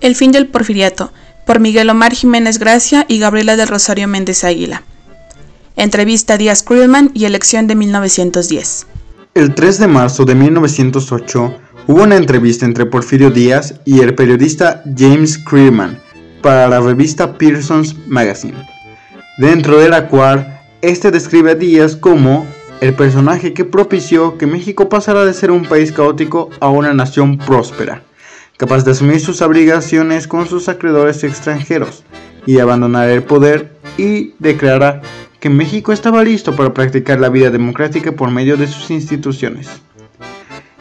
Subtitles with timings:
[0.00, 1.12] El fin del porfiriato,
[1.46, 4.82] por Miguel Omar Jiménez Gracia y Gabriela del Rosario Méndez Águila.
[5.76, 8.86] Entrevista a Díaz Krillman y elección de 1910.
[9.34, 11.54] El 3 de marzo de 1908
[11.86, 16.07] hubo una entrevista entre Porfirio Díaz y el periodista James Krillman
[16.42, 18.58] para la revista Pearson's Magazine,
[19.38, 22.46] dentro de la cual este describe a Díaz como
[22.80, 27.38] el personaje que propició que México pasara de ser un país caótico a una nación
[27.38, 28.02] próspera
[28.58, 32.02] capaz de asumir sus obligaciones con sus acreedores extranjeros
[32.44, 35.00] y abandonar el poder y declara
[35.38, 39.68] que México estaba listo para practicar la vida democrática por medio de sus instituciones.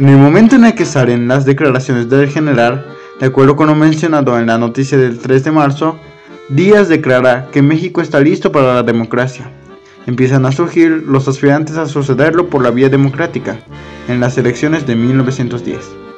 [0.00, 2.86] En el momento en el que salen las declaraciones del general,
[3.20, 5.98] de acuerdo con lo mencionado en la noticia del 3 de marzo,
[6.48, 9.50] Díaz declara que México está listo para la democracia.
[10.06, 13.58] Empiezan a surgir los aspirantes a sucederlo por la vía democrática
[14.08, 16.08] en las elecciones de 1910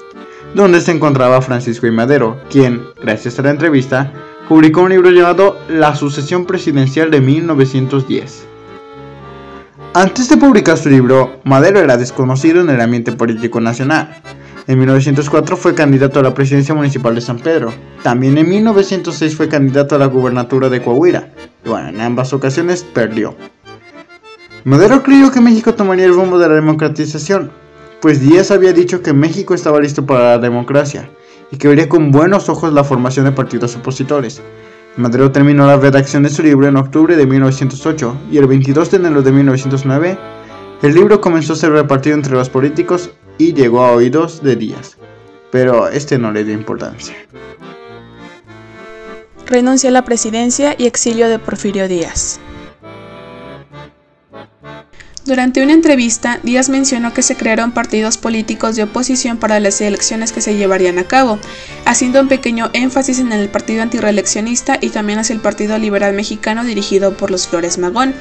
[0.55, 1.93] donde se encontraba Francisco I.
[1.93, 4.12] Madero, quien, gracias a la entrevista,
[4.48, 8.47] publicó un libro llamado La sucesión presidencial de 1910.
[9.95, 14.23] Antes de publicar su libro, Madero era desconocido en el ambiente político nacional.
[14.71, 17.73] En 1904 fue candidato a la presidencia municipal de San Pedro.
[18.05, 21.31] También en 1906 fue candidato a la gubernatura de Coahuila.
[21.65, 23.35] Y bueno, en ambas ocasiones perdió.
[24.62, 27.51] Madero creyó que México tomaría el rumbo de la democratización,
[28.01, 31.11] pues Díaz había dicho que México estaba listo para la democracia
[31.51, 34.41] y que vería con buenos ojos la formación de partidos opositores.
[34.97, 38.97] Madero terminó la redacción de su libro en octubre de 1908 y el 22 de
[38.99, 40.19] enero de 1909
[40.83, 43.11] el libro comenzó a ser repartido entre los políticos
[43.41, 44.99] y llegó a oídos de Díaz,
[45.51, 47.15] pero este no le dio importancia.
[49.47, 52.39] Renuncia a la presidencia y exilio de Porfirio Díaz.
[55.25, 60.33] Durante una entrevista, Díaz mencionó que se crearon partidos políticos de oposición para las elecciones
[60.33, 61.39] que se llevarían a cabo,
[61.87, 66.62] haciendo un pequeño énfasis en el partido antireeleccionista y también hacia el Partido Liberal Mexicano
[66.62, 68.12] dirigido por los Flores Magón.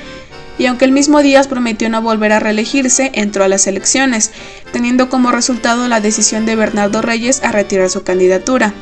[0.60, 4.32] Y aunque el mismo Díaz prometió no volver a reelegirse, entró a las elecciones,
[4.72, 8.74] teniendo como resultado la decisión de Bernardo Reyes a retirar su candidatura.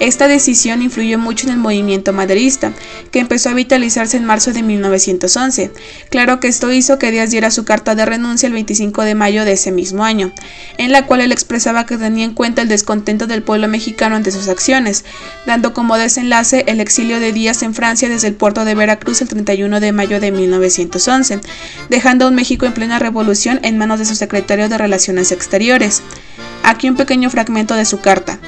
[0.00, 2.72] Esta decisión influyó mucho en el movimiento maderista,
[3.12, 5.70] que empezó a vitalizarse en marzo de 1911.
[6.10, 9.44] Claro que esto hizo que Díaz diera su carta de renuncia el 25 de mayo
[9.44, 10.32] de ese mismo año,
[10.78, 14.32] en la cual él expresaba que tenía en cuenta el descontento del pueblo mexicano ante
[14.32, 15.04] sus acciones,
[15.46, 19.28] dando como desenlace el exilio de Díaz en Francia desde el puerto de Veracruz el
[19.28, 21.38] 31 de mayo de 1911,
[21.88, 26.02] dejando a un México en plena revolución en manos de su secretario de Relaciones Exteriores.
[26.64, 28.40] Aquí un pequeño fragmento de su carta.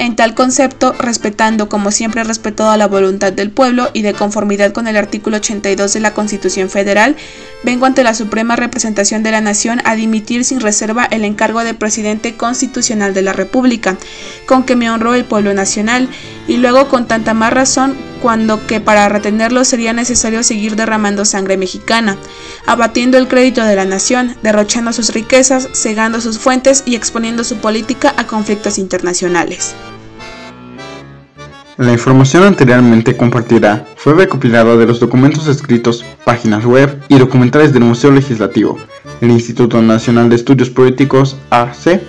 [0.00, 4.88] En tal concepto, respetando como siempre respetado la voluntad del pueblo y de conformidad con
[4.88, 7.16] el artículo 82 de la Constitución Federal,
[7.64, 11.74] vengo ante la Suprema Representación de la Nación a dimitir sin reserva el encargo de
[11.74, 13.98] presidente constitucional de la República,
[14.46, 16.08] con que me honró el pueblo nacional,
[16.48, 21.56] y luego con tanta más razón cuando que para retenerlo sería necesario seguir derramando sangre
[21.56, 22.16] mexicana,
[22.66, 27.56] abatiendo el crédito de la nación, derrochando sus riquezas, cegando sus fuentes y exponiendo su
[27.56, 29.74] política a conflictos internacionales.
[31.80, 37.84] La información anteriormente compartida fue recopilada de los documentos escritos, páginas web y documentales del
[37.84, 38.78] Museo Legislativo,
[39.22, 42.02] el Instituto Nacional de Estudios Políticos AC,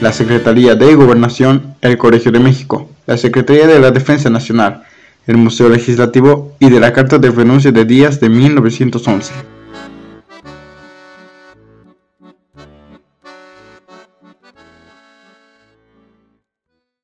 [0.00, 4.84] la Secretaría de Gobernación, el Colegio de México, la Secretaría de la Defensa Nacional,
[5.28, 9.57] el Museo Legislativo y de la Carta de Renuncia de Díaz de 1911.